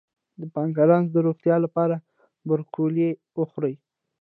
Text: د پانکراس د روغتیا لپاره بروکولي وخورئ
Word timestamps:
د 0.39 0.41
پانکراس 0.55 1.05
د 1.11 1.15
روغتیا 1.27 1.55
لپاره 1.65 1.95
بروکولي 2.47 3.09
وخورئ 3.37 3.75